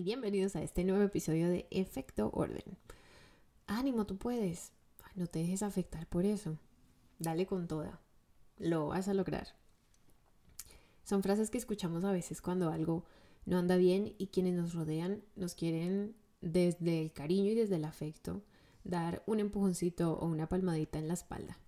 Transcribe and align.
y 0.00 0.02
bienvenidos 0.02 0.56
a 0.56 0.62
este 0.62 0.82
nuevo 0.82 1.02
episodio 1.02 1.50
de 1.50 1.66
Efecto 1.70 2.30
Orden. 2.32 2.78
Ánimo, 3.66 4.06
tú 4.06 4.16
puedes. 4.16 4.72
no 5.14 5.26
te 5.26 5.40
dejes 5.40 5.62
afectar 5.62 6.06
por 6.06 6.24
eso. 6.24 6.56
Dale 7.18 7.44
con 7.44 7.68
toda. 7.68 8.00
Lo 8.56 8.86
vas 8.86 9.08
a 9.08 9.14
lograr. 9.14 9.48
Son 11.04 11.22
frases 11.22 11.50
que 11.50 11.58
escuchamos 11.58 12.04
a 12.04 12.12
veces 12.12 12.40
cuando 12.40 12.70
algo 12.70 13.04
no 13.44 13.58
anda 13.58 13.76
bien 13.76 14.14
y 14.16 14.28
quienes 14.28 14.54
nos 14.54 14.72
rodean 14.72 15.22
nos 15.36 15.54
quieren 15.54 16.16
desde 16.40 17.02
el 17.02 17.12
cariño 17.12 17.50
y 17.50 17.54
desde 17.56 17.76
el 17.76 17.84
afecto 17.84 18.42
dar 18.84 19.22
un 19.26 19.38
empujoncito 19.38 20.14
o 20.14 20.24
una 20.28 20.48
palmadita 20.48 20.98
en 20.98 21.08
la 21.08 21.14
espalda. 21.14 21.58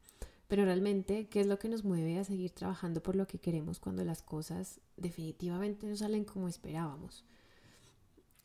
Pero 0.48 0.64
realmente, 0.64 1.28
¿qué 1.28 1.42
es 1.42 1.46
lo 1.46 1.58
que 1.58 1.68
nos 1.68 1.84
mueve 1.84 2.18
a 2.18 2.24
seguir 2.24 2.52
trabajando 2.52 3.03
por 3.03 3.14
lo 3.14 3.26
que 3.26 3.40
queremos 3.40 3.79
cuando 3.79 4.03
las 4.07 4.22
cosas 4.22 4.80
definitivamente 4.96 5.86
no 5.86 5.96
salen 5.96 6.25
como 6.25 6.49
esperábamos? 6.49 7.26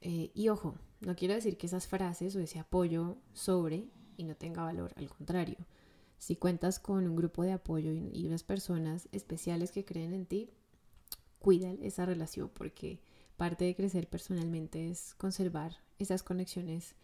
Eh, 0.09 0.31
y 0.34 0.47
ojo, 0.47 0.73
no 1.02 1.17
quiero 1.17 1.34
decir 1.34 1.57
que 1.57 1.67
esas 1.67 1.85
frases 1.85 2.34
o 2.38 2.39
ese 2.39 2.59
apoyo 2.59 3.17
sobre 3.34 3.89
y 4.15 4.23
no 4.23 4.38
tenga 4.38 4.63
valor, 4.63 4.93
al 4.95 5.09
contrario. 5.09 5.57
Si 6.17 6.38
cuentas 6.38 6.79
con 6.79 7.05
un 7.05 7.17
grupo 7.17 7.43
de 7.43 7.52
apoyo 7.52 7.91
y, 7.91 8.25
unas 8.25 8.41
personas 8.43 9.09
especiales 9.12 9.73
que 9.73 9.84
creen 9.84 10.13
en 10.13 10.25
ti, 10.25 10.49
cuida 11.39 11.73
esa 11.81 12.05
relación 12.05 12.49
porque 12.53 13.01
parte 13.35 13.65
de 13.65 13.75
crecer 13.75 14.07
personalmente 14.07 14.89
es 14.89 15.13
conservar 15.15 15.75
esas 15.99 16.23
conexiones 16.23 16.95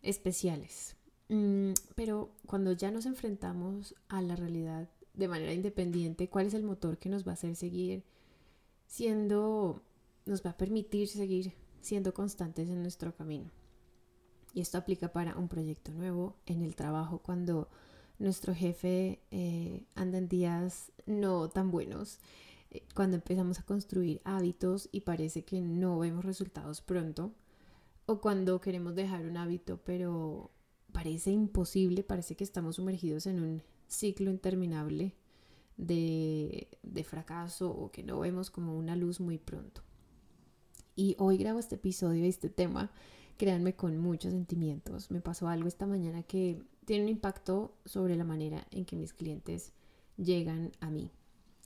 especiales. 0.00 0.96
Mm, 1.28 1.72
pero 1.94 2.30
cuando 2.46 2.72
ya 2.72 2.90
nos 2.90 3.04
enfrentamos 3.04 3.94
a 4.08 4.22
la 4.22 4.34
realidad 4.34 4.88
de 5.12 5.28
manera 5.28 5.52
independiente, 5.52 6.30
¿cuál 6.30 6.46
es 6.46 6.54
el 6.54 6.62
motor 6.62 6.96
que 6.96 7.10
nos 7.10 7.26
va 7.26 7.32
a 7.32 7.34
hacer 7.34 7.54
seguir 7.54 8.02
siendo, 8.86 9.82
nos 10.24 10.42
va 10.42 10.52
a 10.52 10.56
permitir 10.56 11.08
seguir 11.08 11.52
siendo 11.86 12.12
constantes 12.12 12.68
en 12.68 12.82
nuestro 12.82 13.14
camino. 13.14 13.50
Y 14.52 14.60
esto 14.60 14.78
aplica 14.78 15.12
para 15.12 15.36
un 15.36 15.48
proyecto 15.48 15.92
nuevo 15.92 16.36
en 16.46 16.62
el 16.62 16.74
trabajo 16.74 17.18
cuando 17.18 17.68
nuestro 18.18 18.54
jefe 18.54 19.20
eh, 19.30 19.86
anda 19.94 20.18
en 20.18 20.28
días 20.28 20.92
no 21.06 21.48
tan 21.48 21.70
buenos, 21.70 22.18
eh, 22.70 22.82
cuando 22.94 23.16
empezamos 23.16 23.58
a 23.58 23.64
construir 23.64 24.20
hábitos 24.24 24.88
y 24.92 25.02
parece 25.02 25.44
que 25.44 25.60
no 25.60 25.98
vemos 25.98 26.24
resultados 26.24 26.80
pronto, 26.80 27.34
o 28.06 28.20
cuando 28.20 28.60
queremos 28.60 28.94
dejar 28.94 29.26
un 29.26 29.36
hábito 29.36 29.80
pero 29.84 30.50
parece 30.92 31.30
imposible, 31.30 32.02
parece 32.02 32.36
que 32.36 32.44
estamos 32.44 32.76
sumergidos 32.76 33.26
en 33.26 33.40
un 33.40 33.62
ciclo 33.86 34.30
interminable 34.30 35.14
de, 35.76 36.68
de 36.82 37.04
fracaso 37.04 37.70
o 37.70 37.92
que 37.92 38.02
no 38.02 38.20
vemos 38.20 38.50
como 38.50 38.76
una 38.76 38.96
luz 38.96 39.20
muy 39.20 39.38
pronto. 39.38 39.85
Y 40.98 41.14
hoy 41.18 41.36
grabo 41.36 41.58
este 41.58 41.74
episodio 41.74 42.24
y 42.24 42.28
este 42.28 42.48
tema, 42.48 42.90
créanme, 43.36 43.74
con 43.74 43.98
muchos 43.98 44.32
sentimientos. 44.32 45.10
Me 45.10 45.20
pasó 45.20 45.46
algo 45.46 45.68
esta 45.68 45.86
mañana 45.86 46.22
que 46.22 46.62
tiene 46.86 47.02
un 47.02 47.10
impacto 47.10 47.76
sobre 47.84 48.16
la 48.16 48.24
manera 48.24 48.66
en 48.70 48.86
que 48.86 48.96
mis 48.96 49.12
clientes 49.12 49.74
llegan 50.16 50.72
a 50.80 50.88
mí. 50.88 51.10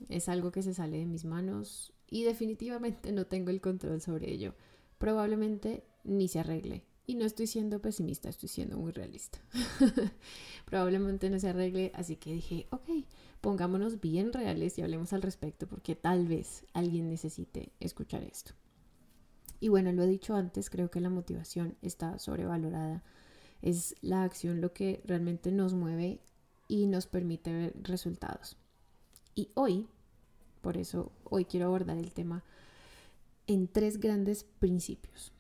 Es 0.09 0.29
algo 0.29 0.51
que 0.51 0.65
se 0.65 0.75
sale 0.75 0.99
de 0.99 1.07
mis 1.07 1.25
manos 1.25 1.93
y 2.09 2.25
definitivamente 2.25 3.13
no 3.13 3.25
tengo 3.25 3.51
el 3.51 3.61
control 3.61 4.01
sobre 4.01 4.33
ello. 4.33 4.53
Probablemente 4.99 5.85
ni 6.03 6.27
se 6.27 6.41
arregle. 6.41 6.83
Y 7.07 7.15
no 7.15 7.25
estoy 7.25 7.47
siendo 7.47 7.81
pesimista, 7.81 8.29
estoy 8.29 8.49
siendo 8.49 8.79
muy 8.79 8.91
realista. 8.91 9.39
Probablemente 10.65 11.31
no 11.31 11.39
se 11.39 11.49
arregle, 11.49 11.93
así 11.95 12.17
que 12.17 12.33
dije, 12.33 12.67
ok, 12.71 13.05
pongámonos 13.41 14.01
bien 14.01 14.33
reales 14.33 14.77
y 14.79 14.83
hablemos 14.83 15.13
al 15.13 15.23
respecto 15.23 15.69
porque 15.69 15.95
tal 15.95 16.27
vez 16.27 16.65
alguien 16.73 17.09
necesite 17.09 17.73
escuchar 17.79 18.25
esto. 18.25 18.55
Y 19.61 19.69
bueno, 19.69 19.93
lo 19.93 20.03
he 20.03 20.07
dicho 20.07 20.35
antes, 20.35 20.71
creo 20.71 20.91
que 20.91 21.01
la 21.01 21.11
motivación 21.11 21.77
está 21.83 22.19
sobrevalorada. 22.19 23.03
Es 23.61 23.95
la 24.01 24.25
acción 24.25 24.63
lo 24.63 24.73
que 24.73 25.03
realmente 25.05 25.53
nos 25.53 25.75
mueve 25.75 26.21
y 26.67 26.87
nos 26.87 27.07
permite 27.07 27.53
ver 27.53 27.75
resultados. 27.83 28.57
Y 29.35 29.51
hoy, 29.55 29.87
por 30.63 30.79
eso 30.79 31.13
hoy 31.25 31.45
quiero 31.45 31.67
abordar 31.67 31.99
el 31.99 32.13
tema 32.13 32.43
en 33.47 33.69
tres 33.69 34.01
grandes 34.01 34.45
principios. 34.45 35.33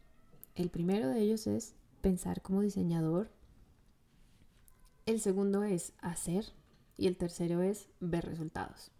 El 0.55 0.69
primero 0.69 1.09
de 1.09 1.21
ellos 1.21 1.47
es 1.47 1.75
pensar 2.03 2.43
como 2.43 2.61
diseñador. 2.61 3.31
El 5.07 5.21
segundo 5.21 5.65
es 5.65 5.95
hacer. 5.99 6.45
Y 6.97 7.07
el 7.07 7.17
tercero 7.17 7.63
es 7.63 7.89
ver 8.01 8.27
resultados. 8.27 8.91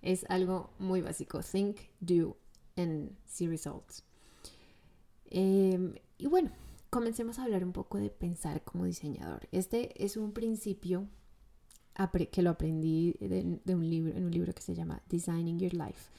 Es 0.00 0.24
algo 0.30 0.70
muy 0.78 1.02
básico. 1.02 1.40
Think, 1.42 1.76
do, 2.00 2.38
and 2.74 3.14
see 3.26 3.46
results. 3.46 4.02
Em, 5.30 5.94
y 6.18 6.26
bueno, 6.26 6.50
comencemos 6.90 7.38
a 7.38 7.44
hablar 7.44 7.64
un 7.64 7.72
poco 7.72 7.98
de 7.98 8.10
pensar 8.10 8.62
como 8.62 8.84
diseñador. 8.84 9.48
Este 9.52 10.04
es 10.04 10.16
un 10.16 10.32
principio 10.32 11.06
que 12.32 12.42
lo 12.42 12.50
aprendí 12.50 13.12
de, 13.20 13.74
un 13.74 13.90
libro, 13.90 14.16
en 14.16 14.24
un 14.24 14.30
libro 14.30 14.54
que 14.54 14.62
se 14.62 14.74
llama 14.74 15.02
Designing 15.08 15.58
Your 15.58 15.74
Life. 15.74 16.10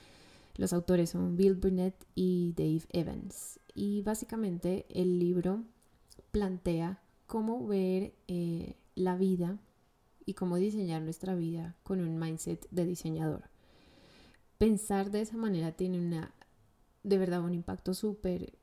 Los 0.55 0.73
autores 0.73 1.09
son 1.09 1.35
Bill 1.35 1.55
Burnett 1.55 1.95
y 2.13 2.53
Dave 2.55 2.83
Evans. 2.89 3.59
Y 3.73 4.01
básicamente 4.01 4.85
el 4.89 5.17
libro 5.17 5.63
plantea 6.31 7.01
cómo 7.25 7.65
ver 7.65 8.13
eh, 8.27 8.75
la 8.95 9.15
vida 9.15 9.57
y 10.25 10.33
cómo 10.33 10.57
diseñar 10.57 11.01
nuestra 11.01 11.35
vida 11.35 11.75
con 11.83 11.99
un 11.99 12.19
mindset 12.19 12.67
de 12.69 12.85
diseñador. 12.85 13.49
Pensar 14.57 15.09
de 15.09 15.21
esa 15.21 15.37
manera 15.37 15.71
tiene 15.71 15.99
una, 15.99 16.33
de 17.03 17.17
verdad, 17.17 17.41
un 17.41 17.55
impacto 17.55 17.93
súper 17.93 18.53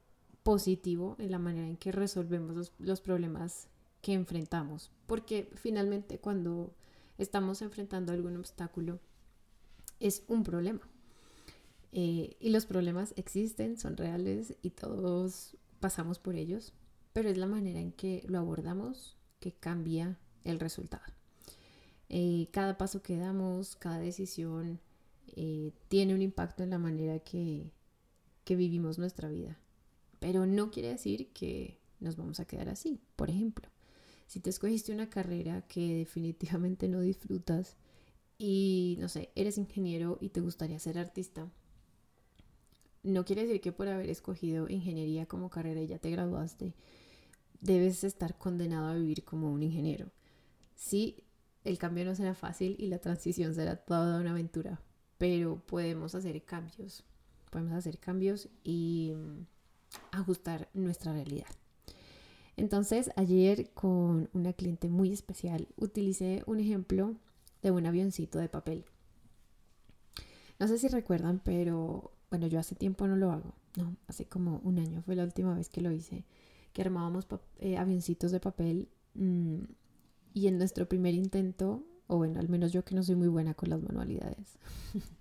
positivo 0.48 1.14
en 1.18 1.30
la 1.30 1.38
manera 1.38 1.68
en 1.68 1.76
que 1.76 1.92
resolvemos 1.92 2.72
los, 2.78 3.00
problemas 3.02 3.68
que 4.00 4.14
enfrentamos. 4.14 4.90
Porque 5.06 5.50
finalmente 5.56 6.20
cuando 6.20 6.72
estamos 7.18 7.60
enfrentando 7.60 8.14
algún 8.14 8.34
obstáculo 8.34 8.98
es 10.00 10.24
un 10.26 10.44
problema. 10.44 10.80
Eh, 11.92 12.38
y 12.40 12.48
los 12.48 12.64
problemas 12.64 13.12
existen, 13.16 13.76
son 13.76 13.98
reales 13.98 14.54
y 14.62 14.70
todos 14.70 15.54
pasamos 15.80 16.18
por 16.18 16.34
ellos, 16.34 16.72
pero 17.12 17.28
es 17.28 17.36
la 17.36 17.46
manera 17.46 17.80
en 17.80 17.92
que 17.92 18.24
lo 18.26 18.38
abordamos 18.38 19.18
que 19.40 19.52
cambia 19.52 20.18
el 20.44 20.60
resultado. 20.60 21.12
Eh, 22.08 22.48
cada 22.52 22.78
paso 22.78 23.02
que 23.02 23.18
damos, 23.18 23.76
cada 23.76 23.98
decisión 23.98 24.80
eh, 25.26 25.72
tiene 25.88 26.14
un 26.14 26.22
impacto 26.22 26.62
en 26.62 26.70
la 26.70 26.78
manera 26.78 27.18
que, 27.18 27.70
que 28.44 28.56
vivimos 28.56 28.98
nuestra 28.98 29.28
vida. 29.28 29.58
Pero 30.18 30.46
no 30.46 30.70
quiere 30.70 30.88
decir 30.88 31.32
que 31.32 31.78
nos 32.00 32.16
vamos 32.16 32.40
a 32.40 32.44
quedar 32.44 32.68
así. 32.68 33.00
Por 33.16 33.30
ejemplo, 33.30 33.68
si 34.26 34.40
te 34.40 34.50
escogiste 34.50 34.92
una 34.92 35.10
carrera 35.10 35.62
que 35.62 35.96
definitivamente 35.96 36.88
no 36.88 37.00
disfrutas 37.00 37.76
y, 38.36 38.96
no 39.00 39.08
sé, 39.08 39.30
eres 39.34 39.58
ingeniero 39.58 40.18
y 40.20 40.28
te 40.30 40.40
gustaría 40.40 40.78
ser 40.78 40.98
artista, 40.98 41.50
no 43.02 43.24
quiere 43.24 43.42
decir 43.42 43.60
que 43.60 43.72
por 43.72 43.88
haber 43.88 44.10
escogido 44.10 44.68
ingeniería 44.68 45.26
como 45.26 45.50
carrera 45.50 45.80
y 45.80 45.86
ya 45.86 45.98
te 45.98 46.10
graduaste, 46.10 46.74
debes 47.60 48.04
estar 48.04 48.36
condenado 48.38 48.88
a 48.88 48.94
vivir 48.94 49.24
como 49.24 49.52
un 49.52 49.62
ingeniero. 49.62 50.10
Sí, 50.74 51.24
el 51.64 51.78
cambio 51.78 52.04
no 52.04 52.14
será 52.14 52.34
fácil 52.34 52.76
y 52.78 52.86
la 52.86 52.98
transición 52.98 53.54
será 53.54 53.76
toda 53.76 54.20
una 54.20 54.30
aventura, 54.32 54.80
pero 55.16 55.64
podemos 55.66 56.14
hacer 56.14 56.44
cambios. 56.44 57.04
Podemos 57.50 57.72
hacer 57.72 57.98
cambios 57.98 58.48
y 58.62 59.12
ajustar 60.12 60.68
nuestra 60.74 61.12
realidad. 61.12 61.48
Entonces, 62.56 63.10
ayer 63.16 63.70
con 63.72 64.28
una 64.32 64.52
cliente 64.52 64.88
muy 64.88 65.12
especial 65.12 65.68
utilicé 65.76 66.42
un 66.46 66.58
ejemplo 66.58 67.14
de 67.62 67.70
un 67.70 67.86
avioncito 67.86 68.38
de 68.38 68.48
papel. 68.48 68.84
No 70.58 70.66
sé 70.66 70.78
si 70.78 70.88
recuerdan, 70.88 71.40
pero 71.44 72.12
bueno, 72.30 72.46
yo 72.48 72.58
hace 72.58 72.74
tiempo 72.74 73.06
no 73.06 73.16
lo 73.16 73.30
hago. 73.30 73.54
No, 73.76 73.96
hace 74.08 74.26
como 74.26 74.60
un 74.64 74.78
año 74.78 75.02
fue 75.02 75.14
la 75.14 75.22
última 75.22 75.54
vez 75.54 75.68
que 75.68 75.80
lo 75.80 75.92
hice, 75.92 76.24
que 76.72 76.82
armábamos 76.82 77.26
eh, 77.58 77.76
avioncitos 77.76 78.32
de 78.32 78.40
papel 78.40 78.88
mm, 79.14 79.60
y 80.34 80.48
en 80.48 80.58
nuestro 80.58 80.88
primer 80.88 81.14
intento, 81.14 81.84
o 82.08 82.16
bueno, 82.16 82.40
al 82.40 82.48
menos 82.48 82.72
yo 82.72 82.84
que 82.84 82.96
no 82.96 83.04
soy 83.04 83.14
muy 83.14 83.28
buena 83.28 83.54
con 83.54 83.70
las 83.70 83.82
manualidades, 83.82 84.58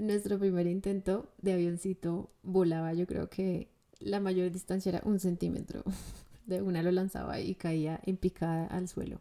nuestro 0.00 0.38
primer 0.38 0.66
intento 0.66 1.30
de 1.42 1.52
avioncito 1.52 2.30
volaba, 2.42 2.94
yo 2.94 3.06
creo 3.06 3.28
que 3.28 3.68
la 4.00 4.18
mayor 4.18 4.50
distancia 4.50 4.88
era 4.90 5.02
un 5.04 5.20
centímetro. 5.20 5.84
De 6.46 6.62
una 6.62 6.82
lo 6.82 6.90
lanzaba 6.90 7.38
y 7.38 7.54
caía 7.54 8.00
en 8.04 8.16
picada 8.16 8.66
al 8.66 8.88
suelo. 8.88 9.20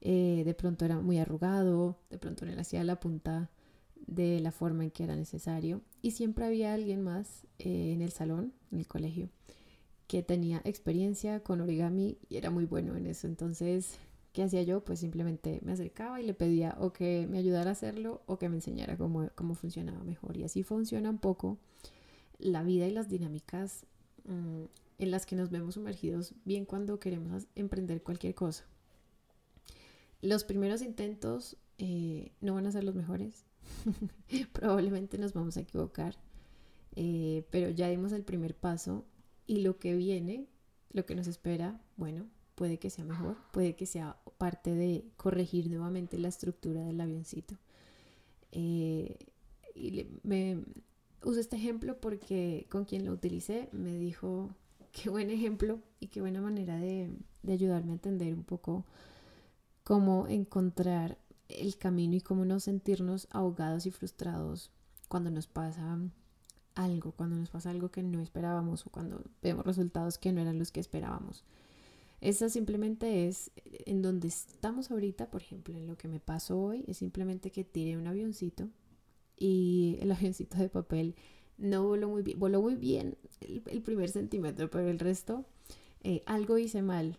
Eh, 0.00 0.42
de 0.44 0.54
pronto 0.54 0.84
era 0.84 1.00
muy 1.00 1.18
arrugado, 1.18 1.98
de 2.10 2.18
pronto 2.18 2.44
le 2.44 2.52
hacía 2.60 2.84
la 2.84 3.00
punta 3.00 3.50
de 4.06 4.38
la 4.38 4.52
forma 4.52 4.84
en 4.84 4.90
que 4.90 5.02
era 5.02 5.16
necesario. 5.16 5.80
Y 6.00 6.12
siempre 6.12 6.44
había 6.44 6.74
alguien 6.74 7.02
más 7.02 7.44
eh, 7.58 7.92
en 7.92 8.02
el 8.02 8.12
salón, 8.12 8.52
en 8.70 8.78
el 8.78 8.86
colegio, 8.86 9.30
que 10.06 10.22
tenía 10.22 10.60
experiencia 10.64 11.40
con 11.40 11.60
origami 11.60 12.18
y 12.28 12.36
era 12.36 12.50
muy 12.50 12.66
bueno 12.66 12.94
en 12.94 13.06
eso. 13.06 13.26
Entonces 13.26 13.98
¿Qué 14.34 14.42
hacía 14.42 14.64
yo? 14.64 14.84
Pues 14.84 14.98
simplemente 14.98 15.60
me 15.62 15.70
acercaba 15.70 16.20
y 16.20 16.26
le 16.26 16.34
pedía 16.34 16.76
o 16.80 16.92
que 16.92 17.28
me 17.30 17.38
ayudara 17.38 17.70
a 17.70 17.72
hacerlo 17.72 18.20
o 18.26 18.36
que 18.36 18.48
me 18.48 18.56
enseñara 18.56 18.96
cómo, 18.96 19.30
cómo 19.36 19.54
funcionaba 19.54 20.02
mejor. 20.02 20.36
Y 20.36 20.42
así 20.42 20.64
funciona 20.64 21.08
un 21.08 21.18
poco 21.18 21.56
la 22.40 22.64
vida 22.64 22.88
y 22.88 22.90
las 22.90 23.08
dinámicas 23.08 23.86
mm, 24.24 24.64
en 24.98 25.10
las 25.12 25.24
que 25.24 25.36
nos 25.36 25.50
vemos 25.50 25.74
sumergidos 25.74 26.34
bien 26.44 26.64
cuando 26.64 26.98
queremos 26.98 27.46
emprender 27.54 28.02
cualquier 28.02 28.34
cosa. 28.34 28.64
Los 30.20 30.42
primeros 30.42 30.82
intentos 30.82 31.56
eh, 31.78 32.32
no 32.40 32.54
van 32.54 32.66
a 32.66 32.72
ser 32.72 32.82
los 32.82 32.96
mejores. 32.96 33.44
Probablemente 34.52 35.16
nos 35.16 35.32
vamos 35.32 35.56
a 35.58 35.60
equivocar. 35.60 36.16
Eh, 36.96 37.46
pero 37.50 37.70
ya 37.70 37.88
dimos 37.88 38.10
el 38.10 38.24
primer 38.24 38.56
paso 38.56 39.04
y 39.46 39.58
lo 39.58 39.78
que 39.78 39.94
viene, 39.94 40.48
lo 40.90 41.06
que 41.06 41.14
nos 41.14 41.28
espera, 41.28 41.80
bueno, 41.96 42.26
puede 42.54 42.78
que 42.78 42.90
sea 42.90 43.04
mejor, 43.04 43.36
puede 43.52 43.74
que 43.74 43.86
sea 43.86 44.16
parte 44.38 44.74
de 44.74 45.04
corregir 45.16 45.68
nuevamente 45.68 46.18
la 46.18 46.28
estructura 46.28 46.82
del 46.82 47.00
avioncito. 47.00 47.56
Eh, 48.52 49.16
y 49.74 50.06
me 50.22 50.62
uso 51.22 51.40
este 51.40 51.56
ejemplo 51.56 51.98
porque 52.00 52.66
con 52.70 52.84
quien 52.84 53.04
lo 53.04 53.12
utilicé 53.12 53.68
me 53.72 53.96
dijo 53.96 54.50
qué 54.92 55.10
buen 55.10 55.30
ejemplo 55.30 55.80
y 55.98 56.08
qué 56.08 56.20
buena 56.20 56.40
manera 56.40 56.78
de, 56.78 57.10
de 57.42 57.52
ayudarme 57.52 57.90
a 57.90 57.94
entender 57.94 58.34
un 58.34 58.44
poco 58.44 58.84
cómo 59.82 60.28
encontrar 60.28 61.18
el 61.48 61.76
camino 61.76 62.14
y 62.16 62.20
cómo 62.20 62.44
no 62.44 62.60
sentirnos 62.60 63.28
ahogados 63.30 63.86
y 63.86 63.90
frustrados 63.90 64.70
cuando 65.08 65.30
nos 65.30 65.46
pasa 65.46 65.98
algo, 66.74 67.12
cuando 67.12 67.36
nos 67.36 67.50
pasa 67.50 67.70
algo 67.70 67.90
que 67.90 68.02
no 68.02 68.20
esperábamos 68.20 68.86
o 68.86 68.90
cuando 68.90 69.22
vemos 69.42 69.64
resultados 69.64 70.18
que 70.18 70.32
no 70.32 70.40
eran 70.40 70.58
los 70.58 70.72
que 70.72 70.80
esperábamos. 70.80 71.44
Eso 72.24 72.48
simplemente 72.48 73.28
es 73.28 73.50
en 73.84 74.00
donde 74.00 74.28
estamos 74.28 74.90
ahorita, 74.90 75.30
por 75.30 75.42
ejemplo, 75.42 75.76
en 75.76 75.86
lo 75.86 75.98
que 75.98 76.08
me 76.08 76.20
pasó 76.20 76.58
hoy, 76.58 76.82
es 76.88 76.96
simplemente 76.96 77.52
que 77.52 77.64
tiré 77.64 77.98
un 77.98 78.06
avioncito 78.06 78.70
y 79.36 79.98
el 80.00 80.10
avioncito 80.12 80.56
de 80.56 80.70
papel 80.70 81.16
no 81.58 81.86
voló 81.86 82.08
muy 82.08 82.22
bien, 82.22 82.38
voló 82.38 82.62
muy 82.62 82.76
bien 82.76 83.18
el, 83.42 83.82
primer 83.82 84.08
centímetro, 84.08 84.70
pero 84.70 84.88
el 84.88 84.98
resto, 85.00 85.44
eh, 86.02 86.22
algo 86.24 86.56
hice 86.56 86.80
mal, 86.80 87.18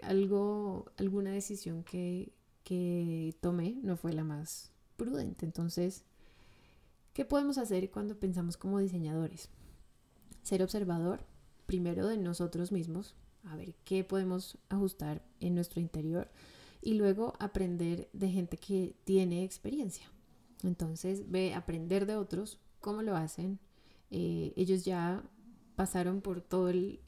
algo, 0.00 0.86
alguna 0.96 1.32
decisión 1.32 1.84
que, 1.84 2.32
que 2.64 3.34
tomé 3.42 3.78
no 3.82 3.98
fue 3.98 4.14
la 4.14 4.24
más 4.24 4.72
prudente. 4.96 5.44
Entonces, 5.44 6.02
¿qué 7.12 7.26
podemos 7.26 7.58
hacer 7.58 7.90
cuando 7.90 8.18
pensamos 8.18 8.56
como 8.56 8.78
diseñadores? 8.78 9.50
Ser 10.42 10.62
observador, 10.62 11.26
primero 11.66 12.06
de 12.06 12.16
nosotros 12.16 12.72
mismos, 12.72 13.14
a 13.46 13.56
ver 13.56 13.74
qué 13.84 14.04
podemos 14.04 14.58
ajustar 14.68 15.22
en 15.40 15.54
nuestro 15.54 15.80
interior 15.80 16.30
y 16.82 16.94
luego 16.94 17.32
aprender 17.38 18.08
de 18.12 18.28
gente 18.28 18.58
que 18.58 18.94
tiene 19.04 19.44
experiencia. 19.44 20.10
Entonces, 20.62 21.30
ve 21.30 21.54
aprender 21.54 22.06
de 22.06 22.16
otros, 22.16 22.60
cómo 22.80 23.02
lo 23.02 23.16
hacen. 23.16 23.58
Eh, 24.10 24.52
ellos 24.56 24.84
ya 24.84 25.22
pasaron 25.74 26.20
por 26.20 26.40
todo 26.40 26.68
el, 26.70 27.00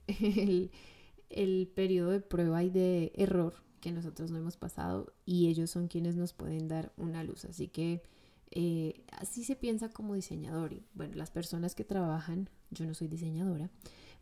el, 1.31 1.73
periodo 1.75 2.11
de 2.11 2.21
prueba 2.21 2.63
y 2.63 2.71
de 2.71 3.13
error 3.15 3.55
que 3.81 3.93
nosotros 3.93 4.31
no 4.31 4.39
hemos 4.39 4.57
pasado 4.57 5.13
y 5.25 5.47
ellos 5.49 5.71
son 5.71 5.87
quienes 5.87 6.17
nos 6.17 6.33
pueden 6.33 6.69
dar 6.69 6.93
una 6.97 7.23
luz. 7.23 7.45
Así 7.45 7.69
que 7.69 8.03
eh, 8.51 9.05
así 9.13 9.45
se 9.45 9.57
piensa 9.57 9.91
como 9.91 10.15
diseñador. 10.15 10.73
Y 10.73 10.83
bueno, 10.95 11.15
las 11.15 11.31
personas 11.31 11.75
que 11.75 11.85
trabajan, 11.85 12.51
yo 12.71 12.85
no 12.87 12.95
soy 12.95 13.09
diseñadora, 13.09 13.71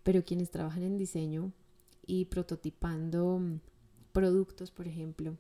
pero 0.03 0.25
quienes 0.25 0.51
trabajan 0.51 0.83
en 0.83 0.99
diseño 0.99 1.53
y 2.07 2.27
prototipando 2.27 3.39
mm, 3.39 3.61
productos, 4.13 4.71
por 4.71 4.89
ejemplo, 4.89 5.37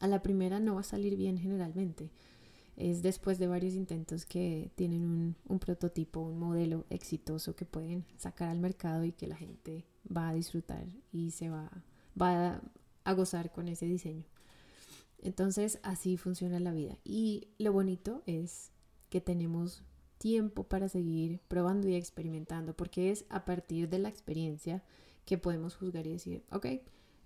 a 0.00 0.06
la 0.06 0.22
primera 0.22 0.60
no 0.60 0.74
va 0.74 0.80
a 0.80 0.84
salir 0.84 1.16
bien 1.16 1.38
generalmente. 1.38 2.10
Es 2.76 3.02
después 3.02 3.38
de 3.38 3.48
varios 3.48 3.74
intentos 3.74 4.24
que 4.24 4.70
tienen 4.76 5.34
un, 5.48 5.58
prototipo, 5.58 6.20
un 6.20 6.38
modelo 6.38 6.86
exitoso 6.90 7.56
que 7.56 7.64
pueden 7.64 8.04
sacar 8.16 8.48
al 8.48 8.60
mercado 8.60 9.04
y 9.04 9.12
que 9.12 9.26
la 9.26 9.36
gente 9.36 9.84
va 10.14 10.28
a 10.28 10.34
disfrutar 10.34 10.86
y 11.12 11.32
se 11.32 11.50
va 11.50 11.70
a 12.20 13.12
gozar 13.12 13.50
con 13.50 13.66
ese 13.66 13.86
diseño. 13.86 14.24
Entonces 15.20 15.80
así 15.82 16.16
funciona 16.16 16.60
la 16.60 16.72
vida. 16.72 16.96
Y 17.04 17.48
lo 17.58 17.72
bonito 17.72 18.22
es 18.26 18.70
que 19.10 19.20
tenemos 19.20 19.82
tiempo 20.18 20.64
para 20.64 20.88
seguir 20.88 21.40
probando 21.48 21.88
y 21.88 21.94
experimentando, 21.94 22.74
porque 22.74 23.10
es 23.10 23.24
a 23.28 23.44
partir 23.44 23.88
de 23.88 23.98
la 23.98 24.08
experiencia 24.08 24.82
que 25.28 25.36
podemos 25.36 25.76
juzgar 25.76 26.06
y 26.06 26.12
decir, 26.12 26.42
ok, 26.50 26.66